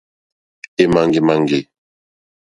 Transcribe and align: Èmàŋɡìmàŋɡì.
Èmàŋɡìmàŋɡì. 0.83 1.59